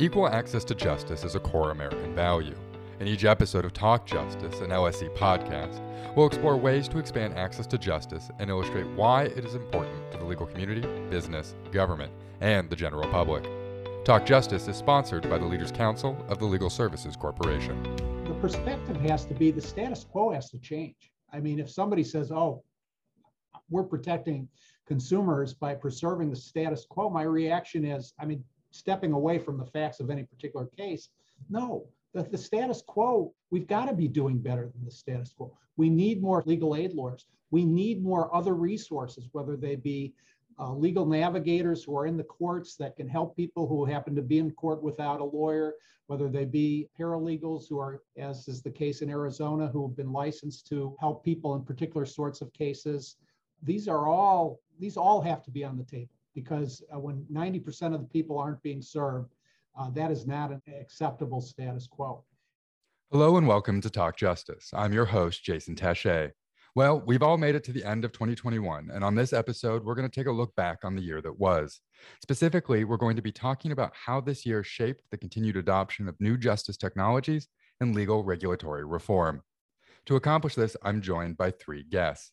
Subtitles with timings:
[0.00, 2.54] Equal access to justice is a core American value.
[3.00, 5.78] In each episode of Talk Justice, an LSC podcast,
[6.16, 10.16] we'll explore ways to expand access to justice and illustrate why it is important to
[10.16, 12.10] the legal community, business, government,
[12.40, 13.46] and the general public.
[14.06, 17.82] Talk Justice is sponsored by the Leaders Council of the Legal Services Corporation.
[18.24, 21.12] The perspective has to be the status quo has to change.
[21.30, 22.64] I mean, if somebody says, oh,
[23.68, 24.48] we're protecting
[24.86, 29.66] consumers by preserving the status quo, my reaction is, I mean, stepping away from the
[29.66, 31.10] facts of any particular case.
[31.48, 35.56] No, the, the status quo, we've got to be doing better than the status quo.
[35.76, 37.26] We need more legal aid lawyers.
[37.50, 40.14] We need more other resources, whether they be
[40.58, 44.22] uh, legal navigators who are in the courts that can help people who happen to
[44.22, 45.74] be in court without a lawyer,
[46.06, 50.12] whether they be paralegals who are, as is the case in Arizona, who have been
[50.12, 53.16] licensed to help people in particular sorts of cases.
[53.62, 57.94] These are all, these all have to be on the table because uh, when 90%
[57.94, 59.34] of the people aren't being served,
[59.78, 62.24] uh, that is not an acceptable status quo.
[63.10, 64.70] Hello and welcome to Talk Justice.
[64.72, 66.30] I'm your host, Jason Tashea.
[66.76, 69.96] Well, we've all made it to the end of 2021, and on this episode, we're
[69.96, 71.80] going to take a look back on the year that was.
[72.22, 76.14] Specifically, we're going to be talking about how this year shaped the continued adoption of
[76.20, 77.48] new justice technologies
[77.80, 79.42] and legal regulatory reform.
[80.06, 82.30] To accomplish this, I'm joined by three guests.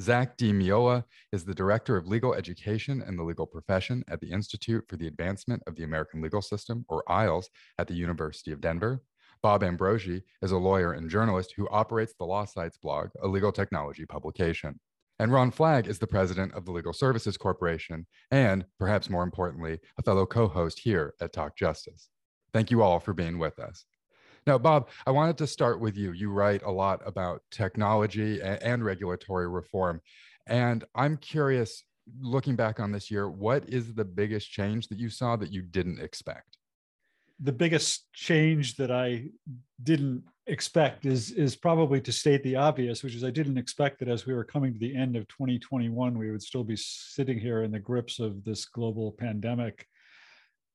[0.00, 4.84] Zach DeMeola is the Director of Legal Education and the Legal Profession at the Institute
[4.88, 7.46] for the Advancement of the American Legal System, or IALS,
[7.78, 9.02] at the University of Denver.
[9.42, 13.52] Bob Ambrogi is a lawyer and journalist who operates the Law Sites blog, a legal
[13.52, 14.80] technology publication.
[15.20, 19.80] And Ron Flagg is the president of the Legal Services Corporation and, perhaps more importantly,
[19.98, 22.08] a fellow co host here at Talk Justice.
[22.52, 23.84] Thank you all for being with us.
[24.48, 26.12] Now, Bob, I wanted to start with you.
[26.12, 30.00] You write a lot about technology and, and regulatory reform.
[30.46, 31.84] And I'm curious,
[32.18, 35.60] looking back on this year, what is the biggest change that you saw that you
[35.60, 36.56] didn't expect?
[37.40, 39.26] the biggest change that I
[39.84, 44.08] didn't expect is is probably to state the obvious, which is I didn't expect that
[44.08, 47.62] as we were coming to the end of 2021, we would still be sitting here
[47.62, 49.86] in the grips of this global pandemic.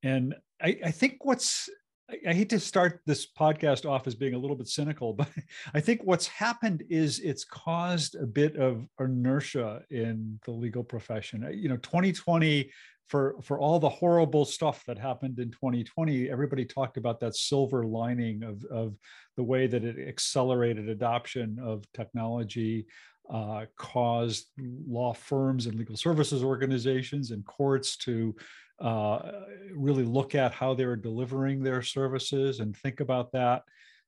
[0.03, 1.69] And I, I think what's
[2.09, 5.29] I hate to start this podcast off as being a little bit cynical, but
[5.73, 11.45] I think what's happened is it's caused a bit of inertia in the legal profession.
[11.45, 12.69] Uh, you know, 2020
[13.07, 17.85] for for all the horrible stuff that happened in 2020 everybody talked about that silver
[17.85, 18.95] lining of of
[19.35, 22.85] the way that it accelerated adoption of technology
[23.31, 28.35] uh, caused law firms and legal services organizations and courts to
[28.81, 29.31] uh,
[29.73, 33.63] really look at how they were delivering their services and think about that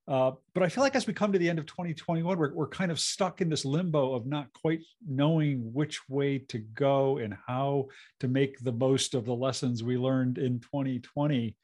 [0.07, 2.67] uh, but I feel like as we come to the end of 2021, we're, we're
[2.67, 7.35] kind of stuck in this limbo of not quite knowing which way to go and
[7.47, 7.87] how
[8.19, 11.55] to make the most of the lessons we learned in 2020.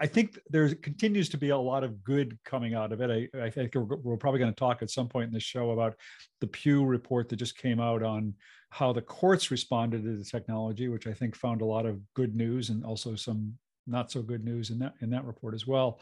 [0.00, 3.30] I think there continues to be a lot of good coming out of it.
[3.34, 5.70] I, I think we're, we're probably going to talk at some point in the show
[5.70, 5.94] about
[6.40, 8.34] the Pew report that just came out on
[8.70, 12.34] how the courts responded to the technology, which I think found a lot of good
[12.34, 13.54] news and also some
[13.86, 16.00] not so good news in that in that report as well.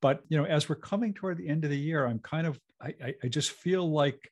[0.00, 2.58] But you know, as we're coming toward the end of the year, I'm kind of
[2.80, 4.30] I, I just feel like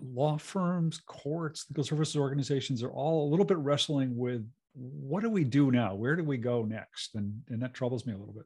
[0.00, 5.30] law firms, courts, legal services organizations are all a little bit wrestling with what do
[5.30, 5.94] we do now?
[5.94, 7.14] Where do we go next?
[7.14, 8.44] And and that troubles me a little bit.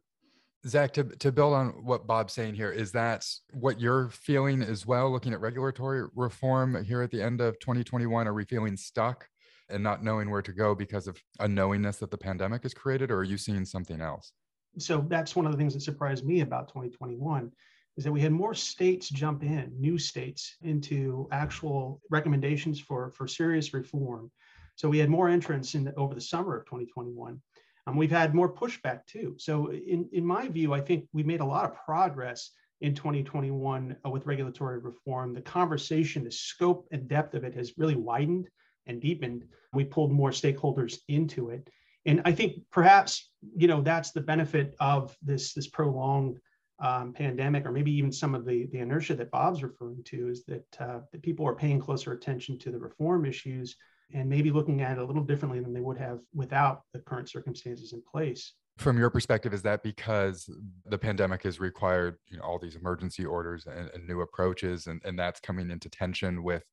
[0.67, 4.87] Zach, to, to build on what Bob's saying here, is that what you're feeling as
[4.87, 8.27] well, looking at regulatory reform here at the end of 2021?
[8.27, 9.29] Are we feeling stuck
[9.69, 13.19] and not knowing where to go because of unknowingness that the pandemic has created, or
[13.19, 14.33] are you seeing something else?
[14.79, 17.51] so that's one of the things that surprised me about 2021
[17.97, 23.29] is that we had more states jump in, new states, into actual recommendations for, for
[23.29, 24.31] serious reform.
[24.77, 27.41] So we had more entrants in the, over the summer of 2021.
[27.87, 29.37] Um, we've had more pushback too.
[29.39, 33.97] So in, in my view, I think we made a lot of progress in 2021
[34.05, 35.35] uh, with regulatory reform.
[35.35, 38.49] The conversation, the scope and depth of it has really widened
[38.87, 39.45] and deepened.
[39.73, 41.69] We pulled more stakeholders into it
[42.07, 46.39] and I think perhaps you know that's the benefit of this this prolonged
[46.81, 50.45] um, pandemic, or maybe even some of the the inertia that Bob's referring to, is
[50.45, 53.77] that uh, that people are paying closer attention to the reform issues
[54.13, 57.29] and maybe looking at it a little differently than they would have without the current
[57.29, 58.55] circumstances in place.
[58.77, 60.51] From your perspective, is that because
[60.87, 65.01] the pandemic has required you know, all these emergency orders and, and new approaches, and,
[65.05, 66.65] and that's coming into tension with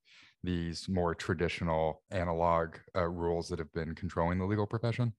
[0.44, 5.14] these more traditional analog uh, rules that have been controlling the legal profession?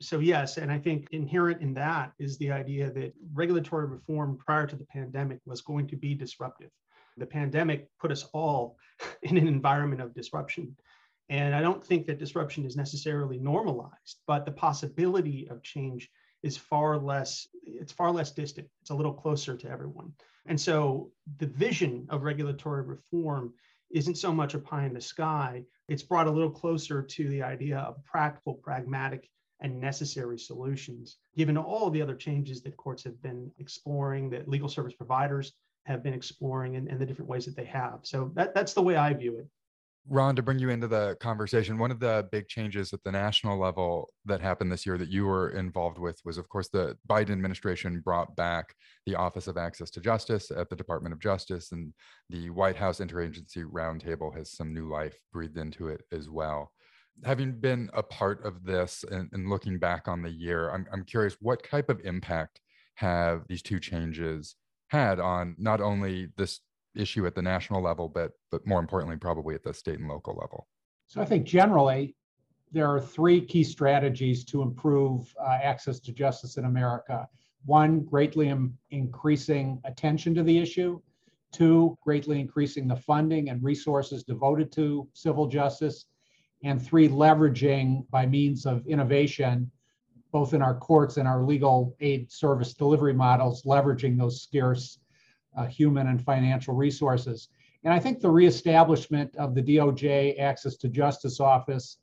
[0.00, 0.58] So, yes.
[0.58, 4.84] And I think inherent in that is the idea that regulatory reform prior to the
[4.86, 6.70] pandemic was going to be disruptive.
[7.16, 8.76] The pandemic put us all
[9.22, 10.76] in an environment of disruption.
[11.30, 16.10] And I don't think that disruption is necessarily normalized, but the possibility of change
[16.42, 18.68] is far less it's far less distant.
[18.80, 20.12] It's a little closer to everyone.
[20.46, 23.52] And so the vision of regulatory reform
[23.90, 25.64] isn't so much a pie in the sky.
[25.88, 29.28] It's brought a little closer to the idea of practical pragmatic
[29.60, 34.68] and necessary solutions given all the other changes that courts have been exploring that legal
[34.68, 35.52] service providers
[35.84, 38.00] have been exploring and, and the different ways that they have.
[38.02, 39.48] So that, that's the way i view it
[40.10, 43.58] Ron, to bring you into the conversation, one of the big changes at the national
[43.58, 47.30] level that happened this year that you were involved with was, of course, the Biden
[47.30, 48.74] administration brought back
[49.04, 51.92] the Office of Access to Justice at the Department of Justice, and
[52.30, 56.72] the White House Interagency Roundtable has some new life breathed into it as well.
[57.24, 61.04] Having been a part of this and, and looking back on the year, I'm, I'm
[61.04, 62.60] curious what type of impact
[62.94, 64.56] have these two changes
[64.88, 66.60] had on not only this
[66.94, 70.34] issue at the national level, but but more importantly, probably at the state and local
[70.34, 70.66] level?
[71.06, 72.14] So I think generally
[72.70, 77.28] there are three key strategies to improve uh, access to justice in America.
[77.64, 81.00] One, greatly Im- increasing attention to the issue.
[81.50, 86.06] Two, greatly increasing the funding and resources devoted to civil justice.
[86.62, 89.70] And three, leveraging by means of innovation,
[90.30, 94.98] both in our courts and our legal aid service delivery models, leveraging those scarce
[95.58, 97.48] uh, human and financial resources.
[97.84, 101.98] And I think the reestablishment of the DOJ Access to Justice Office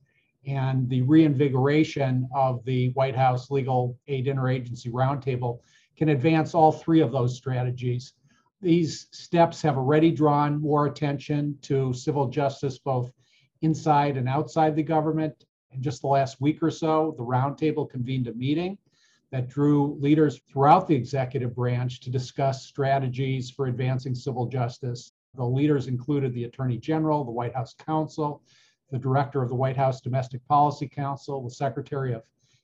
[0.46, 5.60] and the reinvigoration of the White House Legal Aid Interagency Roundtable
[5.98, 8.14] can advance all three of those strategies.
[8.62, 13.12] These steps have already drawn more attention to civil justice, both
[13.62, 15.46] inside and outside the government.
[15.72, 18.78] In just the last week or so, the roundtable convened a meeting
[19.32, 25.12] that drew leaders throughout the executive branch to discuss strategies for advancing civil justice.
[25.36, 28.42] The leaders included the Attorney General, the White House Counsel,
[28.92, 32.24] the Director of the White House Domestic Policy Council, the Secretary of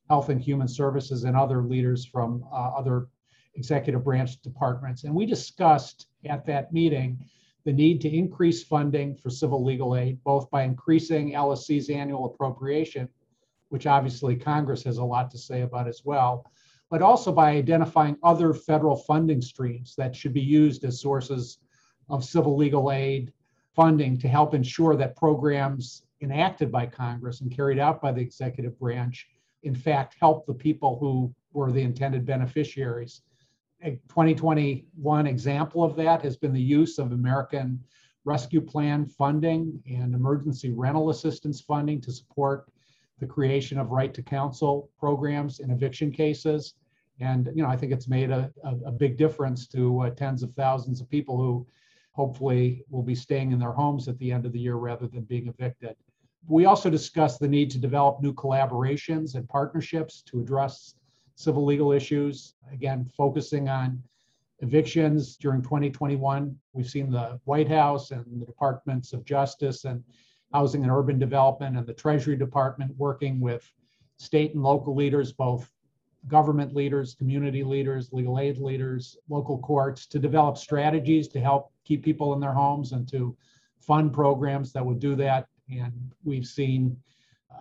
[0.09, 3.07] Health and Human Services, and other leaders from uh, other
[3.55, 5.03] executive branch departments.
[5.03, 7.25] And we discussed at that meeting
[7.65, 13.07] the need to increase funding for civil legal aid, both by increasing LSC's annual appropriation,
[13.71, 16.45] which obviously Congress has a lot to say about as well,
[16.89, 21.59] but also by identifying other federal funding streams that should be used as sources
[22.09, 23.31] of civil legal aid
[23.73, 28.77] funding to help ensure that programs enacted by Congress and carried out by the executive
[28.77, 29.25] branch,
[29.63, 33.21] in fact, help the people who were the intended beneficiaries.
[33.83, 37.81] A 2021 example of that has been the use of American
[38.25, 42.69] Rescue Plan funding and emergency rental assistance funding to support
[43.21, 46.73] the creation of right to counsel programs in eviction cases.
[47.21, 50.43] And you know, I think it's made a, a, a big difference to uh, tens
[50.43, 51.65] of thousands of people who
[52.13, 55.21] hopefully will be staying in their homes at the end of the year rather than
[55.21, 55.95] being evicted.
[56.47, 60.95] We also discussed the need to develop new collaborations and partnerships to address
[61.35, 62.55] civil legal issues.
[62.73, 64.01] Again, focusing on
[64.61, 66.55] evictions during 2021.
[66.73, 70.03] We've seen the White House and the Departments of Justice and
[70.53, 73.69] Housing and Urban Development and the Treasury Department working with
[74.17, 75.71] state and local leaders, both
[76.27, 82.03] government leaders, community leaders, legal aid leaders, local courts to develop strategies to help keep
[82.03, 83.35] people in their homes and to
[83.79, 85.47] fund programs that would do that.
[85.69, 86.95] And we've seen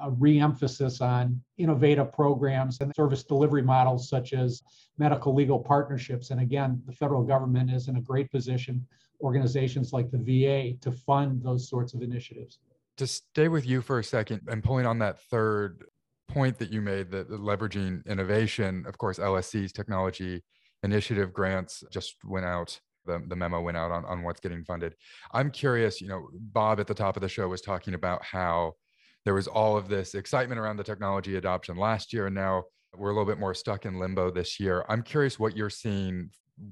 [0.03, 4.63] a re-emphasis on innovative programs and service delivery models such as
[4.99, 6.31] medical legal partnerships.
[6.31, 8.87] And again, the federal government is in a great position,
[9.23, 12.59] organizations like the VA, to fund those sorts of initiatives.
[13.01, 15.87] To stay with you for a second and pulling on that third
[16.29, 20.45] point that you made that leveraging innovation, of course, LSC's technology
[20.83, 22.79] initiative grants just went out.
[23.07, 24.97] The, the memo went out on, on what's getting funded.
[25.33, 28.75] I'm curious, you know, Bob at the top of the show was talking about how
[29.25, 32.65] there was all of this excitement around the technology adoption last year, and now
[32.95, 34.85] we're a little bit more stuck in limbo this year.
[34.91, 36.29] I'm curious what you're seeing,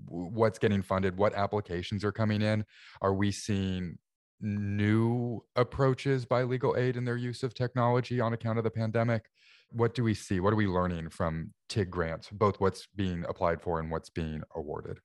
[0.08, 2.66] what's getting funded, what applications are coming in.
[3.00, 3.96] Are we seeing
[4.40, 9.30] new approaches by legal aid in their use of technology on account of the pandemic?
[9.70, 10.40] What do we see?
[10.40, 14.42] What are we learning from TIG grants, both what's being applied for and what's being
[14.54, 14.98] awarded?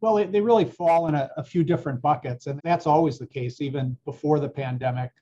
[0.00, 3.60] Well, they really fall in a, a few different buckets, and that's always the case,
[3.60, 5.12] even before the pandemic.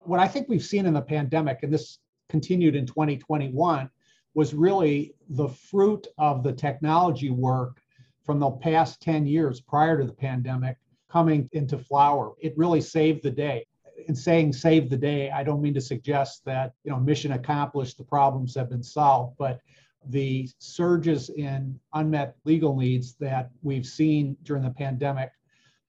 [0.00, 3.88] What I think we've seen in the pandemic, and this continued in 2021,
[4.34, 7.80] was really the fruit of the technology work
[8.24, 10.76] from the past 10 years prior to the pandemic
[11.10, 12.32] coming into flower.
[12.40, 13.66] It really saved the day.
[14.06, 17.98] In saying save the day, I don't mean to suggest that, you know, mission accomplished,
[17.98, 19.60] the problems have been solved, but
[20.06, 25.30] the surges in unmet legal needs that we've seen during the pandemic,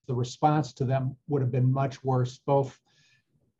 [0.07, 2.79] the response to them would have been much worse, both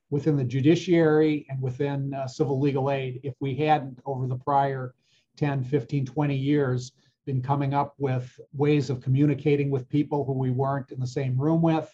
[0.09, 4.95] within the judiciary and within uh, civil legal aid, if we hadn't, over the prior
[5.37, 6.91] 10, 15, 20 years
[7.29, 11.38] been coming up with ways of communicating with people who we weren't in the same
[11.38, 11.88] room with,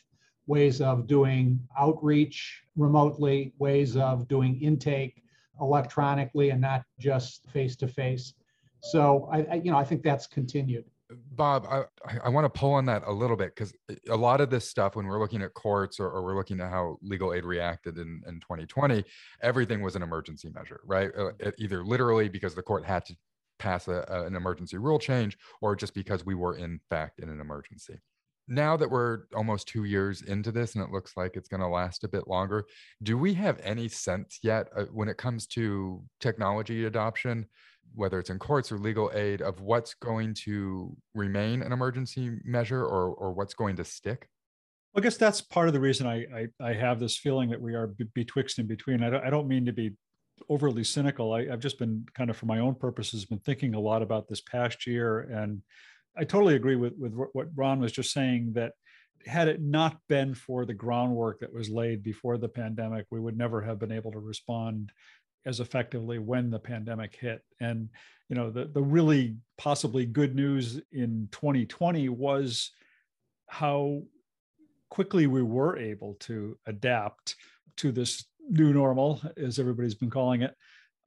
[0.48, 5.22] ways of doing outreach remotely, ways of doing intake
[5.60, 8.34] electronically and not just face to face.
[8.80, 10.86] So I, I, you know, I think that's continued.
[11.34, 11.84] Bob, I,
[12.24, 13.74] I want to pull on that a little bit because
[14.10, 16.70] a lot of this stuff, when we're looking at courts or, or, we're looking at
[16.70, 19.04] how legal aid reacted in, in 2020,
[19.42, 21.12] everything was an emergency measure, right?
[21.16, 23.16] Uh, either literally because the court had to
[23.60, 27.30] pass a, a, an emergency rule change or just because we were in fact in
[27.30, 28.00] an emergency.
[28.48, 31.68] Now that we're almost two years into this and it looks like it's going to
[31.68, 32.66] last a bit longer,
[33.02, 37.48] do we have any sense yet uh, when it comes to technology adoption?
[37.94, 42.84] whether it's in courts or legal aid, of what's going to remain an emergency measure
[42.84, 44.28] or, or what's going to stick?
[44.96, 47.76] I guess that's part of the reason I, I, I have this feeling that we
[47.76, 49.04] are betwixt and between.
[49.04, 49.94] I don't, I don't mean to be
[50.50, 51.34] overly cynical.
[51.34, 54.28] I, have just been kind of, for my own purposes, been thinking a lot about
[54.28, 55.62] this past year, and
[56.18, 58.54] I totally agree with with what Ron was just saying.
[58.54, 58.74] That
[59.26, 63.38] had it not been for the groundwork that was laid before the pandemic, we would
[63.38, 64.92] never have been able to respond
[65.46, 67.42] as effectively when the pandemic hit.
[67.60, 67.90] And
[68.30, 72.72] you know, the the really possibly good news in 2020 was
[73.48, 74.04] how
[74.90, 77.36] quickly we were able to adapt
[77.78, 80.54] to this new normal, as everybody's been calling it.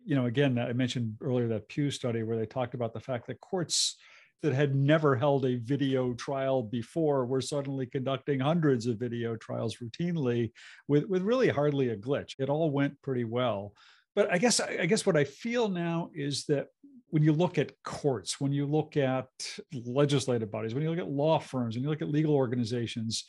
[0.04, 3.26] You know, again, I mentioned earlier that Pew study where they talked about the fact
[3.26, 3.96] that courts
[4.42, 9.78] that had never held a video trial before were suddenly conducting hundreds of video trials
[9.78, 10.52] routinely
[10.86, 12.34] with, with really hardly a glitch.
[12.38, 13.74] It all went pretty well
[14.18, 16.66] but I guess I guess what I feel now is that
[17.10, 19.28] when you look at courts, when you look at
[19.72, 23.26] legislative bodies, when you look at law firms, when you look at legal organizations,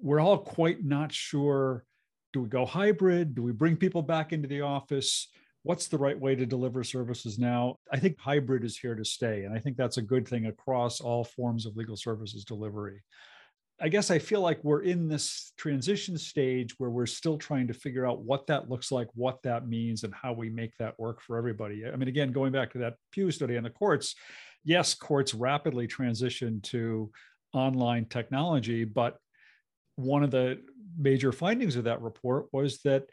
[0.00, 1.84] we're all quite not sure
[2.32, 3.34] do we go hybrid?
[3.34, 5.28] Do we bring people back into the office?
[5.62, 7.76] What's the right way to deliver services now?
[7.92, 9.44] I think hybrid is here to stay.
[9.44, 13.02] And I think that's a good thing across all forms of legal services delivery.
[13.80, 17.74] I guess I feel like we're in this transition stage where we're still trying to
[17.74, 21.20] figure out what that looks like, what that means, and how we make that work
[21.20, 21.84] for everybody.
[21.86, 24.16] I mean, again, going back to that Pew study on the courts,
[24.64, 27.10] yes, courts rapidly transitioned to
[27.52, 29.16] online technology, but
[29.98, 30.60] one of the
[30.98, 33.04] major findings of that report was that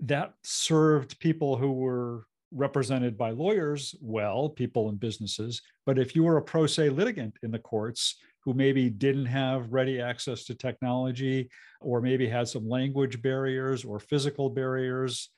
[0.00, 5.62] that served people who were represented by lawyers well, people and businesses.
[5.86, 9.72] But if you were a pro se litigant in the courts, who maybe didn't have
[9.72, 11.48] ready access to technology
[11.80, 15.30] or maybe had some language barriers or physical barriers,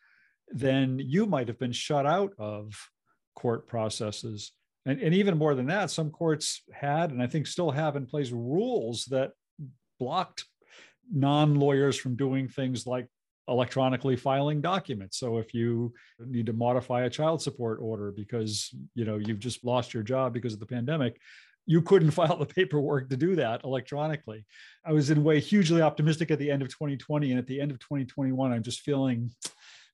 [0.48, 2.74] then you might have been shut out of
[3.34, 4.52] court processes.
[4.86, 8.06] And, and even more than that, some courts had, and I think still have in
[8.06, 9.32] place, rules that
[9.98, 10.44] blocked
[11.12, 13.06] non lawyers from doing things like
[13.46, 19.04] electronically filing documents so if you need to modify a child support order because you
[19.04, 21.18] know you've just lost your job because of the pandemic
[21.66, 24.44] you couldn't file the paperwork to do that electronically.
[24.84, 27.30] I was in a way hugely optimistic at the end of 2020.
[27.30, 29.30] And at the end of 2021, I'm just feeling,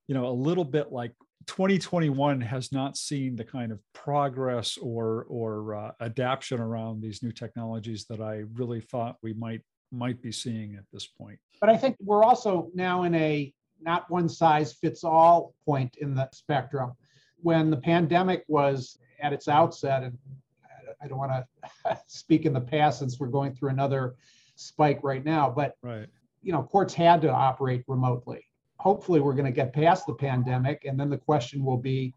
[0.07, 1.13] you know, a little bit like
[1.47, 7.33] 2021 has not seen the kind of progress or or uh, adaptation around these new
[7.33, 9.63] technologies that I really thought we might
[9.93, 11.39] might be seeing at this point.
[11.61, 16.15] But I think we're also now in a not one size fits all point in
[16.15, 16.93] the spectrum.
[17.39, 20.19] When the pandemic was at its outset and
[21.03, 24.17] I don't want to speak in the past since we're going through another
[24.57, 26.07] spike right now, but right.
[26.43, 28.45] you know, courts had to operate remotely.
[28.79, 32.15] Hopefully, we're going to get past the pandemic, and then the question will be,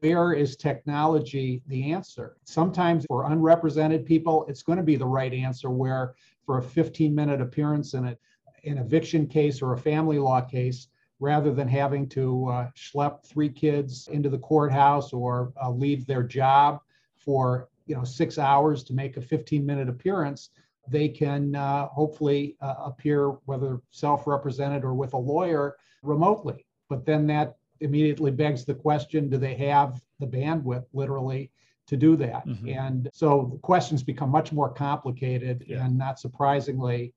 [0.00, 2.36] where is technology the answer?
[2.44, 5.70] Sometimes for unrepresented people, it's going to be the right answer.
[5.70, 8.16] Where for a 15-minute appearance in a,
[8.64, 10.88] an eviction case or a family law case,
[11.20, 16.22] rather than having to uh, schlep three kids into the courthouse or uh, leave their
[16.22, 16.80] job
[17.16, 20.50] for you know six hours to make a 15 minute appearance
[20.88, 27.26] they can uh, hopefully uh, appear whether self-represented or with a lawyer remotely but then
[27.26, 31.50] that immediately begs the question do they have the bandwidth literally
[31.86, 32.68] to do that mm-hmm.
[32.68, 35.84] and so the questions become much more complicated yeah.
[35.84, 37.12] and not surprisingly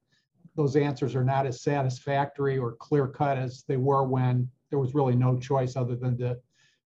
[0.55, 4.93] those answers are not as satisfactory or clear cut as they were when there was
[4.93, 6.37] really no choice other than to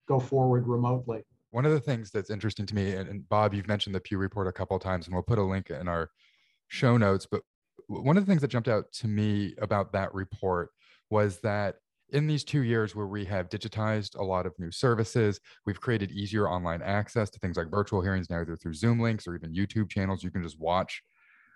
[0.07, 3.67] go forward remotely one of the things that's interesting to me, and, and Bob, you've
[3.67, 6.09] mentioned the Pew report a couple of times, and we'll put a link in our
[6.69, 7.27] show notes.
[7.29, 7.41] But
[7.87, 10.69] one of the things that jumped out to me about that report
[11.09, 11.75] was that
[12.11, 16.11] in these two years where we have digitized a lot of new services, we've created
[16.11, 19.53] easier online access to things like virtual hearings now, either through Zoom links or even
[19.53, 20.23] YouTube channels.
[20.23, 21.01] You can just watch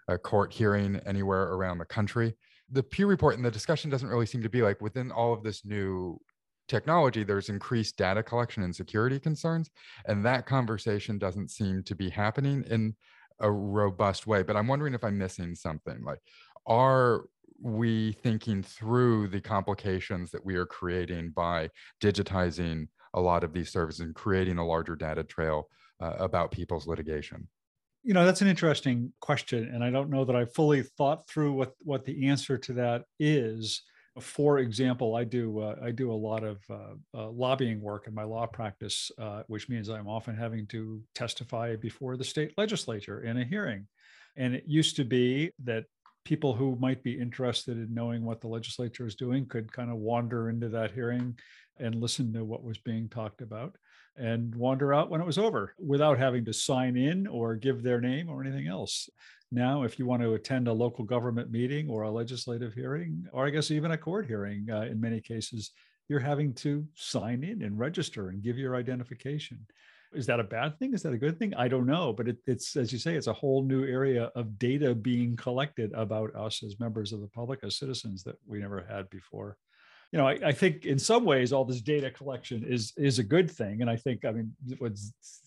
[0.07, 2.35] a court hearing anywhere around the country.
[2.71, 5.43] The Pew report and the discussion doesn't really seem to be like within all of
[5.43, 6.19] this new
[6.67, 9.69] technology, there's increased data collection and security concerns.
[10.05, 12.95] And that conversation doesn't seem to be happening in
[13.39, 14.43] a robust way.
[14.43, 16.03] But I'm wondering if I'm missing something.
[16.03, 16.19] Like,
[16.67, 17.25] are
[17.59, 21.69] we thinking through the complications that we are creating by
[22.01, 25.69] digitizing a lot of these services and creating a larger data trail
[26.01, 27.47] uh, about people's litigation?
[28.03, 29.71] You know, that's an interesting question.
[29.73, 33.05] And I don't know that I fully thought through what, what the answer to that
[33.19, 33.81] is.
[34.19, 38.13] For example, I do uh, I do a lot of uh, uh, lobbying work in
[38.13, 43.23] my law practice, uh, which means I'm often having to testify before the state legislature
[43.23, 43.87] in a hearing.
[44.37, 45.85] And it used to be that
[46.25, 49.97] people who might be interested in knowing what the legislature is doing could kind of
[49.97, 51.37] wander into that hearing
[51.79, 53.77] and listen to what was being talked about
[54.17, 58.01] and wander out when it was over without having to sign in or give their
[58.01, 59.09] name or anything else.
[59.51, 63.45] Now, if you want to attend a local government meeting or a legislative hearing, or
[63.45, 65.71] I guess even a court hearing uh, in many cases,
[66.07, 69.59] you're having to sign in and register and give your identification
[70.15, 70.93] is that a bad thing?
[70.93, 71.53] Is that a good thing?
[71.55, 74.57] I don't know, but it, it's as you say, it's a whole new area of
[74.57, 78.85] data being collected about us as members of the public, as citizens that we never
[78.89, 79.57] had before.
[80.11, 83.23] You know, I, I think in some ways all this data collection is is a
[83.23, 84.93] good thing, and I think I mean what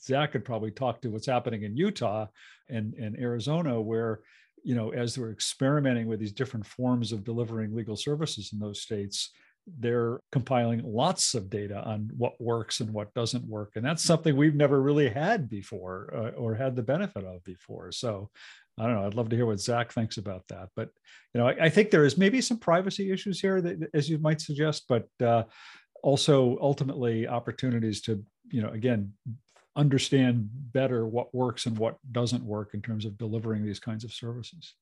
[0.00, 2.26] Zach could probably talk to what's happening in Utah
[2.68, 4.20] and and Arizona, where
[4.62, 8.82] you know as we're experimenting with these different forms of delivering legal services in those
[8.82, 9.30] states
[9.78, 14.36] they're compiling lots of data on what works and what doesn't work and that's something
[14.36, 17.92] we've never really had before uh, or had the benefit of before.
[17.92, 18.30] So
[18.78, 20.88] i don't know i'd love to hear what zach thinks about that but
[21.34, 24.18] you know i, I think there is maybe some privacy issues here that as you
[24.18, 25.42] might suggest but uh,
[26.04, 29.12] also ultimately opportunities to you know again
[29.78, 34.12] understand better what works and what doesn't work in terms of delivering these kinds of
[34.12, 34.74] services.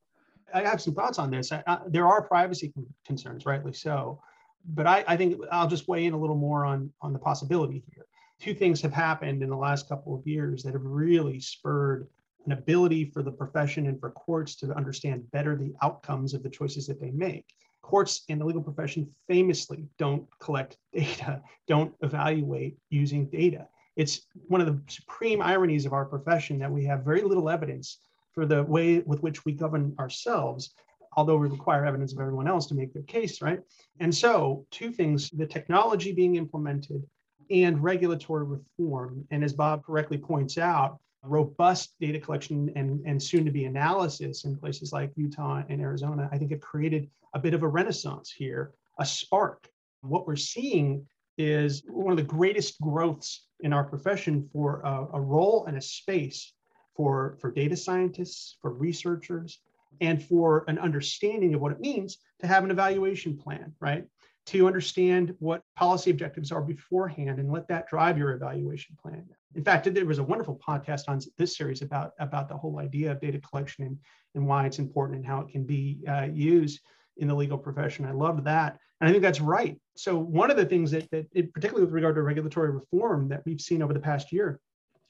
[0.55, 1.53] I have some thoughts on this.
[1.53, 2.73] I, there are privacy
[3.05, 4.21] concerns rightly so
[4.69, 7.83] but I, I think I'll just weigh in a little more on, on the possibility
[7.93, 8.07] here.
[8.41, 12.07] Two things have happened in the last couple of years that have really spurred
[12.45, 16.51] an ability for the profession and for courts to understand better the outcomes of the
[16.51, 17.47] choices that they make.
[17.83, 23.69] Courts and the legal profession famously don't collect data, don't evaluate using data.
[23.97, 27.99] It's one of the supreme ironies of our profession that we have very little evidence
[28.33, 30.75] for the way with which we govern ourselves
[31.17, 33.61] although we require evidence of everyone else to make their case, right?
[34.01, 37.03] And so, two things the technology being implemented
[37.51, 39.25] and regulatory reform.
[39.31, 44.45] And as Bob correctly points out, robust data collection and, and soon to be analysis
[44.45, 48.31] in places like Utah and Arizona, I think have created a bit of a renaissance
[48.31, 49.69] here, a spark.
[50.03, 51.07] What we're seeing
[51.39, 55.83] is one of the greatest growths in our profession for a, a role and a
[55.83, 56.53] space
[56.97, 59.61] for, for data scientists, for researchers,
[60.01, 64.05] and for an understanding of what it means to have an evaluation plan, right?
[64.47, 69.25] To understand what policy objectives are beforehand and let that drive your evaluation plan.
[69.55, 73.11] In fact, there was a wonderful podcast on this series about, about the whole idea
[73.11, 73.99] of data collection and,
[74.35, 76.81] and why it's important and how it can be uh, used
[77.17, 78.05] in the legal profession.
[78.05, 78.79] I loved that.
[79.01, 79.79] And I think that's right.
[79.97, 83.43] So one of the things that, that it, particularly with regard to regulatory reform that
[83.45, 84.61] we've seen over the past year,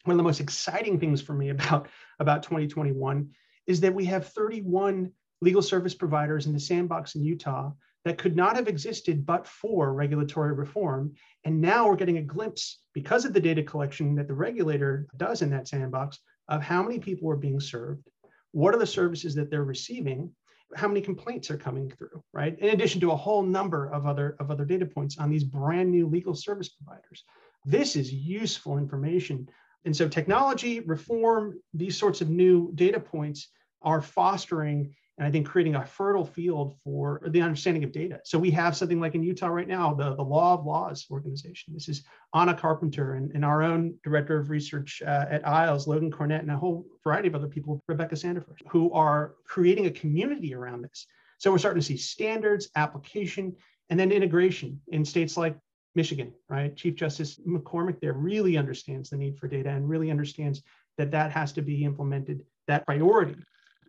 [0.05, 1.88] one of the most exciting things for me about,
[2.20, 3.31] about 2021
[3.66, 7.72] is that we have 31 legal service providers in the sandbox in Utah
[8.05, 11.12] that could not have existed but for regulatory reform.
[11.44, 15.42] And now we're getting a glimpse, because of the data collection that the regulator does
[15.42, 18.09] in that sandbox, of how many people are being served,
[18.52, 20.31] what are the services that they're receiving,
[20.76, 22.59] how many complaints are coming through, right?
[22.61, 25.90] In addition to a whole number of other, of other data points on these brand
[25.90, 27.24] new legal service providers.
[27.64, 29.48] This is useful information
[29.87, 33.49] and so technology, reform, these sorts of new data points
[33.83, 38.20] are fostering and I think creating a fertile field for the understanding of data.
[38.25, 41.72] So we have something like in Utah right now, the, the Law of Laws organization.
[41.72, 42.03] This is
[42.35, 46.51] Anna Carpenter and, and our own director of research uh, at IALS, Logan Cornett, and
[46.51, 51.07] a whole variety of other people, Rebecca Sandefur, who are creating a community around this.
[51.38, 53.57] So we're starting to see standards, application,
[53.88, 55.57] and then integration in states like
[55.96, 56.76] Michigan, right?
[56.76, 60.62] Chief Justice McCormack there really understands the need for data and really understands
[60.98, 62.42] that that has to be implemented.
[62.68, 63.37] That priority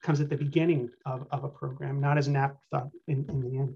[0.02, 3.58] comes at the beginning of, of a program, not as an afterthought in, in the
[3.60, 3.76] end.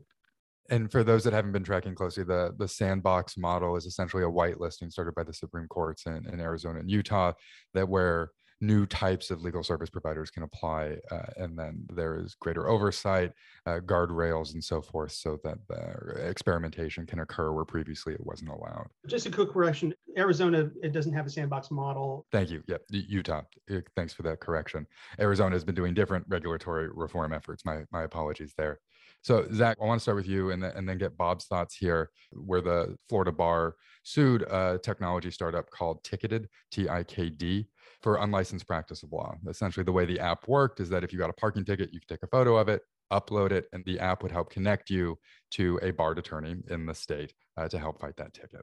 [0.70, 4.28] And for those that haven't been tracking closely, the, the sandbox model is essentially a
[4.28, 7.34] whitelisting started by the Supreme Courts in, in Arizona and Utah
[7.74, 10.98] that where new types of legal service providers can apply.
[11.12, 13.32] Uh, and then there is greater oversight,
[13.66, 18.50] uh, guardrails, and so forth, so that the experimentation can occur where previously it wasn't
[18.50, 18.88] allowed.
[19.08, 22.26] Just a quick correction Arizona, it doesn't have a sandbox model.
[22.32, 22.64] Thank you.
[22.68, 22.82] Yep.
[22.90, 23.42] Utah.
[23.96, 24.86] Thanks for that correction.
[25.20, 27.66] Arizona has been doing different regulatory reform efforts.
[27.66, 28.80] My, my apologies there.
[29.24, 32.10] So, Zach, I want to start with you and, and then get Bob's thoughts here,
[32.32, 37.68] where the Florida bar sued a technology startup called Ticketed, T I K D,
[38.02, 39.36] for unlicensed practice of law.
[39.48, 42.00] Essentially, the way the app worked is that if you got a parking ticket, you
[42.00, 45.18] could take a photo of it, upload it, and the app would help connect you
[45.52, 48.62] to a barred attorney in the state uh, to help fight that ticket.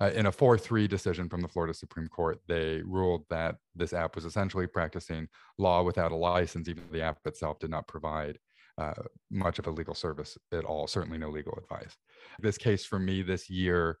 [0.00, 3.92] Uh, in a 4 3 decision from the Florida Supreme Court, they ruled that this
[3.92, 7.88] app was essentially practicing law without a license, even though the app itself did not
[7.88, 8.38] provide
[8.78, 8.94] uh,
[9.30, 11.96] much of a legal service at all, certainly no legal advice.
[12.38, 13.98] This case for me this year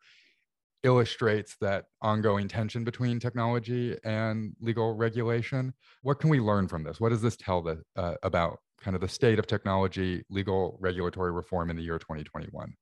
[0.84, 5.72] illustrates that ongoing tension between technology and legal regulation.
[6.02, 7.00] What can we learn from this?
[7.00, 11.32] What does this tell the, uh, about kind of the state of technology, legal regulatory
[11.32, 12.72] reform in the year 2021?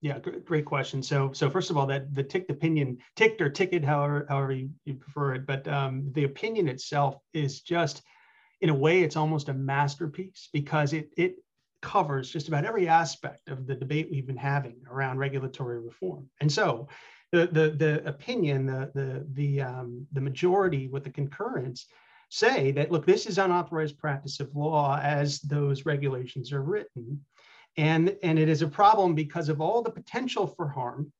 [0.00, 1.02] Yeah, great question.
[1.02, 4.70] So, so first of all, that the ticked opinion, ticked or ticket, however, however you,
[4.84, 8.02] you prefer it, but um, the opinion itself is just
[8.60, 11.36] in a way, it's almost a masterpiece because it, it
[11.80, 16.28] covers just about every aspect of the debate we've been having around regulatory reform.
[16.40, 16.88] And so
[17.32, 21.86] the, the, the opinion, the, the, the, um, the majority with the concurrence
[22.30, 27.24] say that, look, this is unauthorized practice of law as those regulations are written.
[27.76, 31.12] And, and it is a problem because of all the potential for harm,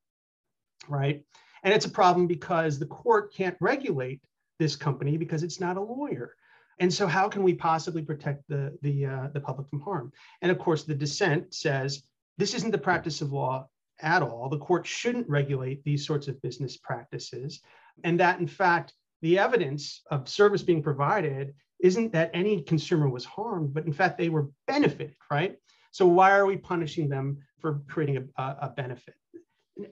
[0.89, 1.23] right?
[1.63, 4.21] And it's a problem because the court can't regulate
[4.59, 6.35] this company because it's not a lawyer.
[6.81, 10.13] And so, how can we possibly protect the the uh, the public from harm?
[10.43, 12.03] And of course, the dissent says
[12.37, 13.69] this isn't the practice of law
[14.01, 14.49] at all.
[14.49, 17.61] The court shouldn't regulate these sorts of business practices,
[18.05, 23.25] and that in fact, the evidence of service being provided isn't that any consumer was
[23.25, 25.57] harmed, but in fact they were benefited, right?
[25.91, 29.15] So why are we punishing them for creating a, a benefit?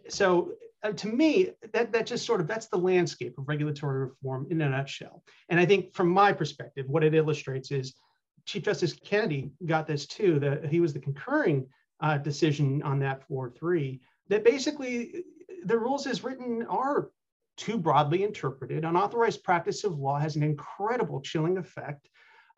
[0.09, 0.53] So
[0.92, 4.68] to me, that, that just sort of, that's the landscape of regulatory reform in a
[4.68, 5.22] nutshell.
[5.49, 7.94] And I think from my perspective, what it illustrates is
[8.44, 11.66] Chief Justice Canady got this too, that he was the concurring
[12.01, 15.25] uh, decision on that 4-3, that basically
[15.64, 17.11] the rules as written are
[17.57, 18.85] too broadly interpreted.
[18.85, 22.09] Unauthorized practice of law has an incredible chilling effect,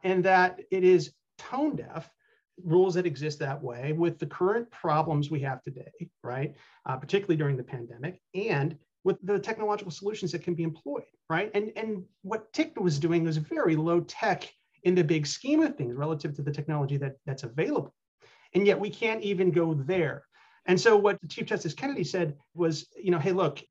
[0.03, 2.11] and that it is tone deaf
[2.65, 6.55] rules that exist that way with the current problems we have today, right?
[6.87, 11.51] Uh, particularly during the pandemic, and with the technological solutions that can be employed, right?
[11.55, 15.77] And and what TIC was doing was very low tech in the big scheme of
[15.77, 17.95] things relative to the technology that that's available,
[18.55, 20.25] and yet we can't even go there.
[20.67, 23.63] And so what Chief Justice Canady said was, you know, hey, look,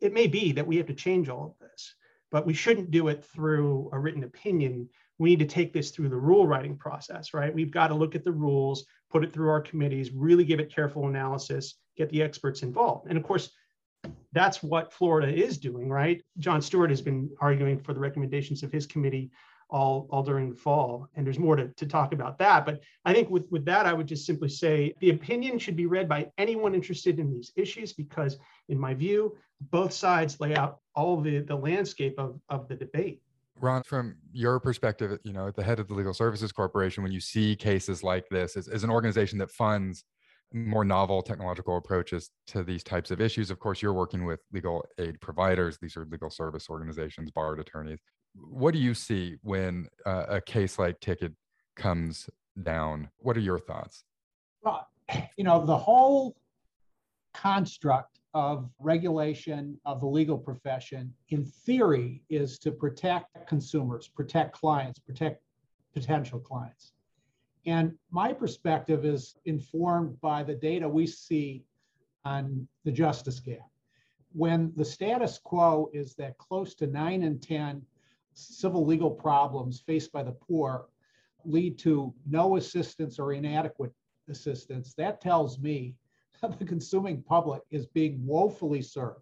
[0.00, 1.94] it may be that we have to change all of this,
[2.30, 6.08] but we shouldn't do it through a written opinion we need to take this through
[6.08, 7.54] the rule writing process, right?
[7.54, 10.74] We've got to look at the rules, put it through our committees, really give it
[10.74, 13.06] careful analysis, get the experts involved.
[13.08, 13.50] And of course,
[14.32, 16.22] that's what Florida is doing, right?
[16.38, 19.30] John Stewart has been arguing for the recommendations of his committee
[19.70, 21.08] all, all during the fall.
[21.14, 22.66] And there's more to, to talk about that.
[22.66, 25.86] But I think with, with that, I would just simply say the opinion should be
[25.86, 28.36] read by anyone interested in these issues because,
[28.68, 33.20] in my view, both sides lay out all the, the landscape of, of the debate.
[33.64, 37.12] Ron, from your perspective, you know, at the head of the Legal Services Corporation, when
[37.12, 40.04] you see cases like this, as, as an organization that funds
[40.52, 44.84] more novel technological approaches to these types of issues, of course, you're working with legal
[44.98, 45.78] aid providers.
[45.80, 47.98] These are legal service organizations, barred attorneys.
[48.34, 51.32] What do you see when uh, a case like Ticket
[51.74, 52.28] comes
[52.62, 53.08] down?
[53.18, 54.04] What are your thoughts?
[54.62, 54.86] Well,
[55.36, 56.36] you know, the whole
[57.32, 64.98] construct of regulation of the legal profession, in theory, is to protect consumers, protect clients,
[64.98, 65.40] protect
[65.94, 66.92] potential clients.
[67.66, 71.64] And my perspective is informed by the data we see
[72.24, 73.70] on the justice gap.
[74.32, 77.82] When the status quo is that close to nine in 10
[78.34, 80.86] civil legal problems faced by the poor
[81.44, 83.92] lead to no assistance or inadequate
[84.28, 85.94] assistance, that tells me
[86.52, 89.20] the consuming public is being woefully served.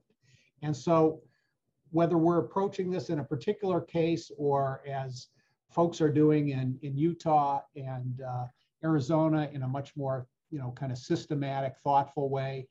[0.62, 1.20] And so,
[1.90, 5.28] whether we're approaching this in a particular case or as
[5.70, 8.46] folks are doing in, in Utah and uh,
[8.82, 12.66] Arizona in a much more, you know, kind of systematic, thoughtful way,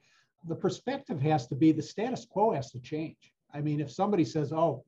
[0.47, 3.31] the perspective has to be the status quo has to change.
[3.53, 4.83] I mean, if somebody says, oh,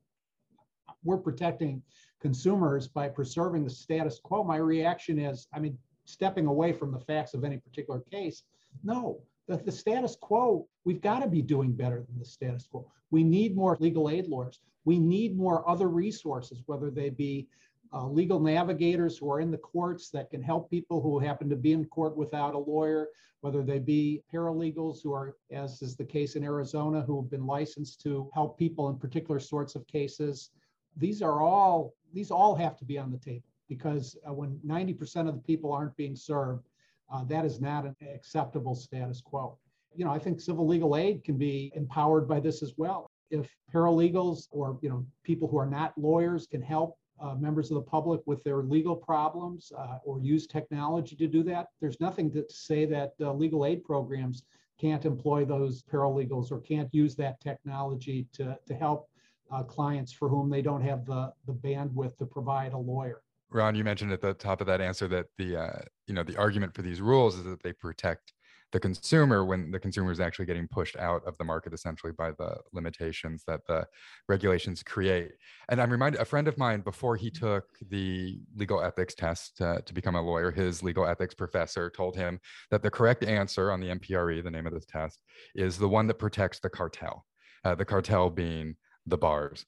[1.04, 1.82] we're protecting
[2.20, 7.00] consumers by preserving the status quo, my reaction is, I mean, stepping away from the
[7.00, 8.44] facts of any particular case,
[8.82, 12.90] no, the, the status quo, we've got to be doing better than the status quo.
[13.10, 14.60] We need more legal aid lawyers.
[14.84, 17.48] We need more other resources, whether they be
[17.92, 21.56] uh, legal navigators who are in the courts that can help people who happen to
[21.56, 23.08] be in court without a lawyer,
[23.40, 27.46] whether they be paralegals who are, as is the case in Arizona, who have been
[27.46, 30.50] licensed to help people in particular sorts of cases.
[30.96, 35.28] These are all, these all have to be on the table because uh, when 90%
[35.28, 36.68] of the people aren't being served,
[37.12, 39.58] uh, that is not an acceptable status quo.
[39.94, 43.10] You know, I think civil legal aid can be empowered by this as well.
[43.30, 47.76] If paralegals or, you know, people who are not lawyers can help uh, members of
[47.76, 51.68] the public with their legal problems uh, or use technology to do that.
[51.80, 54.44] There's nothing to say that uh, legal aid programs
[54.80, 59.08] can't employ those paralegals or can't use that technology to, to help
[59.52, 63.22] uh, clients for whom they don't have the, the bandwidth to provide a lawyer.
[63.50, 66.36] Ron, you mentioned at the top of that answer that the uh, you know the
[66.36, 68.32] argument for these rules is that they protect
[68.74, 72.32] the consumer when the consumer is actually getting pushed out of the market essentially by
[72.32, 73.86] the limitations that the
[74.28, 75.30] regulations create.
[75.68, 79.78] And I'm reminded a friend of mine before he took the legal ethics test uh,
[79.86, 82.40] to become a lawyer, his legal ethics professor told him
[82.72, 85.20] that the correct answer on the MPRE, the name of this test,
[85.54, 87.24] is the one that protects the cartel.
[87.64, 88.74] Uh, the cartel being
[89.06, 89.64] the bars.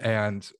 [0.00, 0.50] And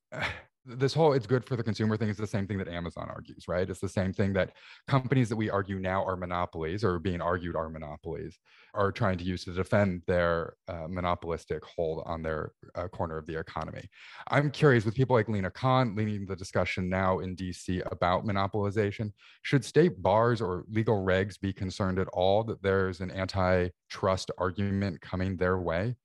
[0.69, 3.49] this whole it's good for the consumer thing is the same thing that Amazon argues,
[3.49, 3.69] right?
[3.69, 4.53] It's the same thing that
[4.87, 8.39] companies that we argue now are monopolies or being argued are monopolies
[8.75, 13.27] are trying to use to defend their uh, monopolistic hold on their uh, corner of
[13.27, 13.89] the economy.
[14.31, 19.13] I'm curious with people like Lina Khan leading the discussion now in DC about monopolization,
[19.43, 25.01] should state bars or legal regs be concerned at all that there's an antitrust argument
[25.01, 25.97] coming their way?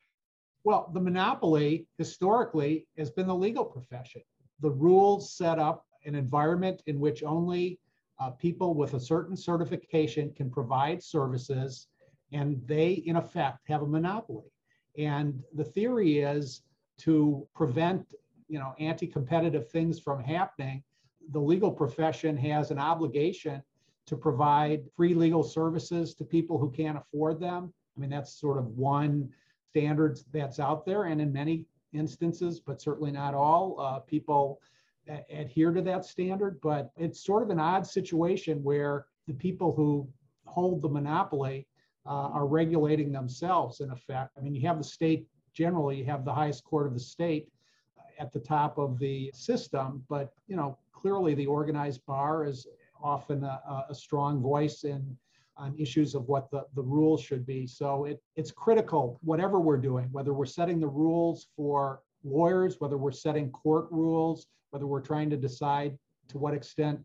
[0.63, 4.21] Well, the monopoly historically has been the legal profession
[4.59, 7.79] the rules set up an environment in which only
[8.19, 11.87] uh, people with a certain certification can provide services,
[12.31, 14.51] and they, in effect, have a monopoly.
[14.97, 16.61] And the theory is
[16.99, 18.13] to prevent,
[18.47, 20.83] you know, anti-competitive things from happening.
[21.31, 23.63] The legal profession has an obligation
[24.05, 27.73] to provide free legal services to people who can't afford them.
[27.95, 29.29] I mean, that's sort of one
[29.69, 33.79] standard that's out there, and in many instances, but certainly not all.
[33.79, 34.59] Uh, people
[35.07, 39.73] a- adhere to that standard, but it's sort of an odd situation where the people
[39.73, 40.07] who
[40.45, 41.67] hold the monopoly
[42.05, 44.31] uh, are regulating themselves in effect.
[44.37, 47.49] I mean, you have the state generally, you have the highest court of the state
[48.19, 52.67] at the top of the system, but you know, clearly the organized bar is
[53.01, 55.17] often a, a strong voice in
[55.57, 57.67] on issues of what the, the rules should be.
[57.67, 62.97] So it, it's critical, whatever we're doing, whether we're setting the rules for lawyers, whether
[62.97, 65.97] we're setting court rules, whether we're trying to decide
[66.29, 66.99] to what extent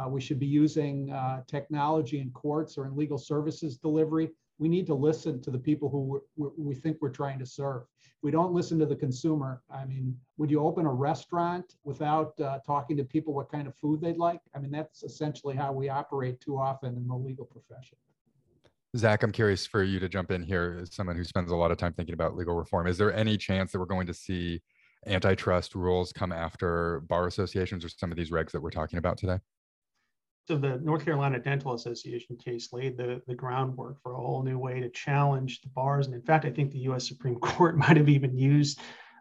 [0.00, 4.30] uh, we should be using uh, technology in courts or in legal services delivery.
[4.60, 7.84] We need to listen to the people who we think we're trying to serve.
[8.02, 9.62] If we don't listen to the consumer.
[9.70, 13.74] I mean, would you open a restaurant without uh, talking to people what kind of
[13.74, 14.40] food they'd like?
[14.54, 17.96] I mean, that's essentially how we operate too often in the legal profession.
[18.94, 21.70] Zach, I'm curious for you to jump in here as someone who spends a lot
[21.70, 22.86] of time thinking about legal reform.
[22.86, 24.60] Is there any chance that we're going to see
[25.06, 29.16] antitrust rules come after bar associations or some of these regs that we're talking about
[29.16, 29.38] today?
[30.50, 34.58] So the North Carolina Dental Association case laid the, the groundwork for a whole new
[34.58, 36.06] way to challenge the bars.
[36.06, 38.80] And in fact, I think the US Supreme Court might have even used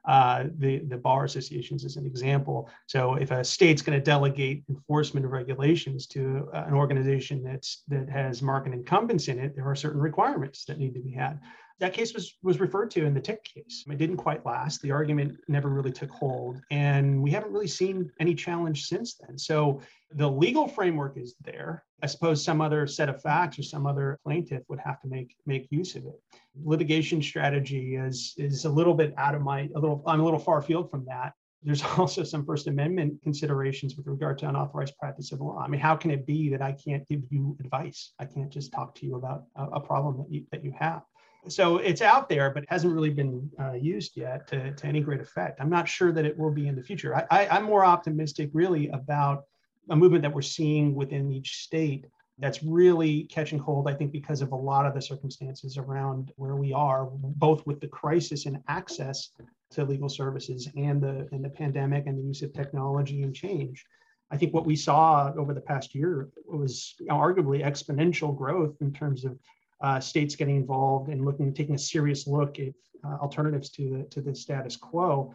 [0.10, 2.68] uh, the, the bar associations as an example.
[2.88, 7.84] So if a state's going to delegate enforcement of regulations to uh, an organization that's
[7.90, 11.40] that has market incumbents in it, there are certain requirements that need to be had.
[11.78, 13.84] That case was was referred to in the tick case.
[13.88, 14.82] It didn't quite last.
[14.82, 19.38] The argument never really took hold, and we haven't really seen any challenge since then.
[19.38, 19.80] So
[20.12, 21.84] the legal framework is there.
[22.04, 25.36] I suppose some other set of facts or some other plaintiff would have to make
[25.46, 26.22] make use of it.
[26.64, 30.40] Litigation strategy is is a little bit out of my a little I'm a little
[30.40, 31.34] far afield from that.
[31.64, 35.60] There's also some First Amendment considerations with regard to unauthorized practice of law.
[35.60, 38.14] I mean, how can it be that I can't give you advice?
[38.20, 41.04] I can't just talk to you about a, a problem that you that you have.
[41.48, 45.22] So it's out there, but hasn't really been uh, used yet to, to any great
[45.22, 45.62] effect.
[45.62, 47.16] I'm not sure that it will be in the future.
[47.16, 49.46] I, I, I'm more optimistic, really, about
[49.90, 52.06] a movement that we're seeing within each state
[52.40, 56.56] that's really catching hold, I think, because of a lot of the circumstances around where
[56.56, 59.30] we are, both with the crisis and access
[59.72, 63.86] to legal services and the and the pandemic and the use of technology and change.
[64.32, 69.26] I think what we saw over the past year was arguably exponential growth in terms
[69.26, 69.38] of
[69.82, 74.04] uh, states getting involved and looking, taking a serious look at uh, alternatives to the
[74.12, 75.34] to the status quo.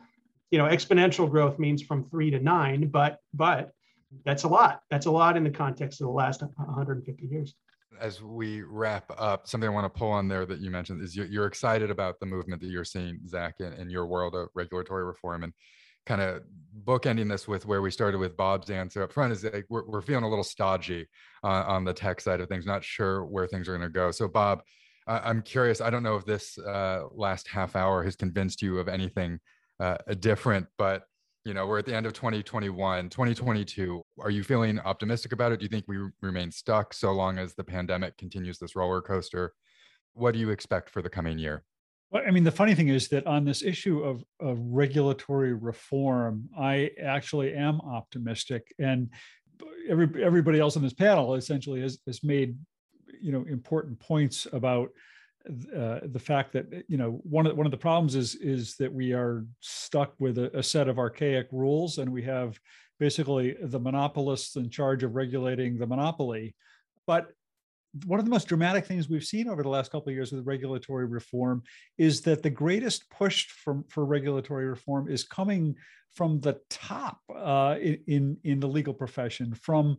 [0.50, 3.72] You know, exponential growth means from three to nine, but but
[4.24, 4.80] that's a lot.
[4.90, 7.54] That's a lot in the context of the last 150 years.
[8.00, 11.14] As we wrap up, something I want to pull on there that you mentioned is
[11.14, 14.48] you're, you're excited about the movement that you're seeing, Zach, in, in your world of
[14.54, 15.44] regulatory reform.
[15.44, 15.52] And
[16.06, 16.42] kind of
[16.84, 20.02] bookending this with where we started with Bob's answer up front is like we're, we're
[20.02, 21.06] feeling a little stodgy
[21.42, 24.10] uh, on the tech side of things, not sure where things are going to go.
[24.10, 24.62] So, Bob,
[25.06, 25.80] uh, I'm curious.
[25.80, 29.38] I don't know if this uh, last half hour has convinced you of anything
[29.80, 31.04] uh, different, but
[31.44, 35.60] you know we're at the end of 2021 2022 are you feeling optimistic about it?
[35.60, 39.52] Do you think we remain stuck so long as the pandemic continues this roller coaster?
[40.14, 41.64] What do you expect for the coming year?
[42.10, 46.48] Well, I mean, the funny thing is that on this issue of, of regulatory reform,
[46.56, 49.10] I actually am optimistic, and
[49.88, 52.56] every everybody else on this panel essentially has has made
[53.20, 54.90] you know important points about
[55.46, 58.92] uh, the fact that you know one of one of the problems is is that
[58.92, 62.58] we are stuck with a, a, set of archaic rules, and we have
[62.98, 66.54] basically the monopolists in charge of regulating the monopoly.
[67.06, 67.28] But
[68.06, 70.46] one of the most dramatic things we've seen over the last couple of years with
[70.46, 71.62] regulatory reform
[71.98, 75.76] is that the greatest push for, for regulatory reform is coming
[76.12, 79.96] from the top uh, in, in the legal profession, from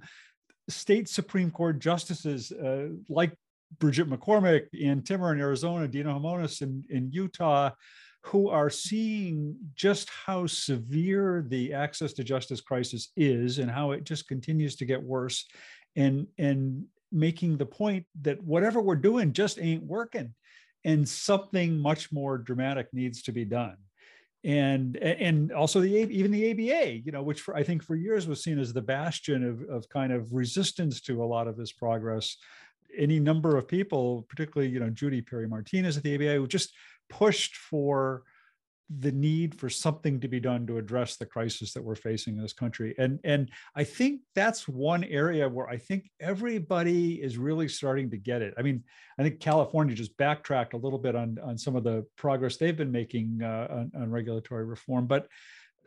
[0.67, 3.33] state Supreme Court justices uh, like
[3.79, 7.71] Bridget McCormack Ann Timmer in Arizona, Deno Himonas in, in Utah,
[8.21, 14.03] who are seeing just how severe the access to justice crisis is and how it
[14.03, 15.47] just continues to get worse
[15.95, 20.33] and and making the point that whatever we're doing just ain't working
[20.83, 23.77] and something much more dramatic needs to be done
[24.45, 28.27] and and also the even the ABA, you know, which for, I think for years
[28.27, 31.71] was seen as the bastion of, of kind of resistance to a lot of this
[31.71, 32.37] progress.
[32.97, 36.73] Any number of people, particularly you know Judy Perry Martinez at the ABA, who just
[37.09, 38.23] pushed for
[38.99, 42.41] the need for something to be done to address the crisis that we're facing in
[42.41, 42.93] this country.
[42.97, 48.17] And and i think that's one area where i think everybody is really starting to
[48.17, 48.53] get it.
[48.57, 48.83] I mean
[49.17, 52.77] i think california just backtracked a little bit on on some of the progress they've
[52.77, 55.07] been making uh, on, on regulatory reform.
[55.07, 55.27] But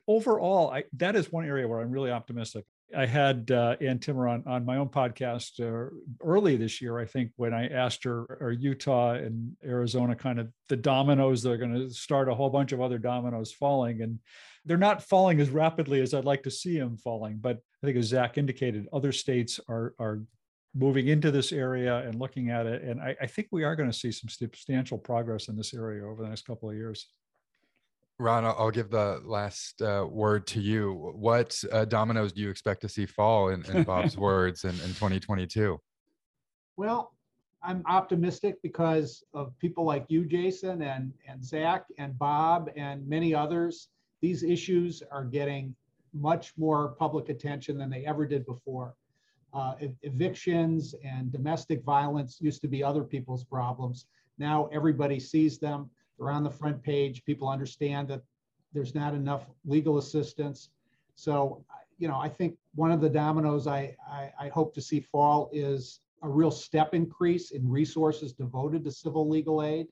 [0.08, 2.64] overall I, that is one area where i'm really optimistic
[2.96, 5.90] I had uh, Ann Timmer on, on my own podcast uh,
[6.22, 10.48] early this year, I think, when I asked her, are Utah and Arizona kind of
[10.68, 14.00] the dominoes that are going to start a whole bunch of other dominoes falling?
[14.00, 14.18] And
[14.64, 17.38] they're not falling as rapidly as I'd like to see them falling.
[17.40, 20.22] But I think, as Zach indicated, other states are, are
[20.74, 22.82] moving into this area and looking at it.
[22.82, 26.06] And I, I think we are going to see some substantial progress in this area
[26.06, 27.06] over the next couple of years.
[28.20, 31.12] Ron, I'll give the last uh, word to you.
[31.14, 34.88] What uh, dominoes do you expect to see fall in, in Bob's words in, in
[34.88, 35.78] 2022?
[36.76, 37.12] Well,
[37.62, 43.34] I'm optimistic because of people like you, Jason, and, and Zach, and Bob, and many
[43.34, 43.88] others.
[44.20, 45.76] These issues are getting
[46.12, 48.94] much more public attention than they ever did before.
[49.54, 54.06] Uh, ev- evictions and domestic violence used to be other people's problems.
[54.38, 57.24] Now everybody sees them they're on the front page.
[57.24, 58.22] People understand that
[58.72, 60.70] there's not enough legal assistance.
[61.14, 61.64] So,
[61.98, 65.50] you know, I think one of the dominoes I, I, I hope to see fall
[65.52, 69.86] is a real step increase in resources devoted to civil legal aid.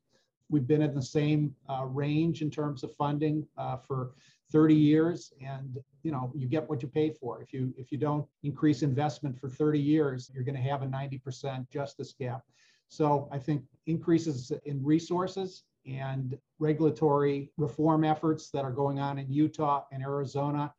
[0.48, 4.12] We've been in the same uh, range in terms of funding uh, for
[4.52, 7.42] 30 years, and you know you get what you pay for.
[7.42, 10.86] If you if you don't increase investment for 30 years, you're going to have a
[10.86, 12.44] 90% justice gap.
[12.88, 19.30] So I think increases in resources and regulatory reform efforts that are going on in
[19.30, 20.72] Utah and Arizona.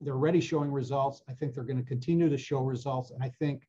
[0.00, 1.22] They're already showing results.
[1.28, 3.68] I think they're going to continue to show results, and I think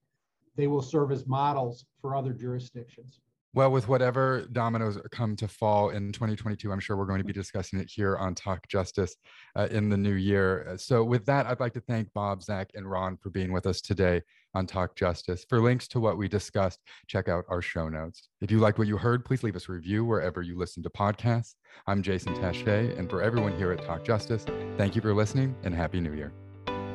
[0.56, 3.20] they will serve as models for other jurisdictions.
[3.54, 7.34] Well, with whatever dominoes come to fall in 2022, I'm sure we're going to be
[7.34, 9.18] discussing it here on Talk Justice
[9.58, 10.76] uh, in the new year.
[10.78, 13.82] So, with that, I'd like to thank Bob, Zach, and Ron for being with us
[13.82, 14.22] today
[14.54, 15.46] on Talk Justice.
[15.48, 18.30] For links to what we discussed, check out our show notes.
[18.42, 20.90] If you liked what you heard, please leave us a review wherever you listen to
[20.90, 21.56] podcasts.
[21.88, 24.46] I'm Jason Tashea, and for everyone here at Talk Justice,
[24.78, 26.34] thank you for listening and Happy New Year.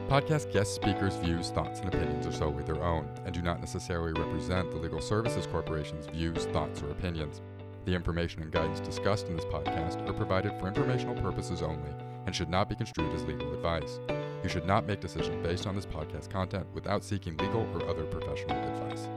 [0.09, 4.13] Podcast guest speakers' views, thoughts, and opinions are solely their own and do not necessarily
[4.13, 7.43] represent the Legal Services Corporation's views, thoughts, or opinions.
[7.87, 11.91] The information and guidance discussed in this podcast are provided for informational purposes only
[12.27, 13.99] and should not be construed as legal advice.
[14.47, 18.05] You should not make decisions based on this podcast content without seeking legal or other
[18.05, 19.09] professional advice.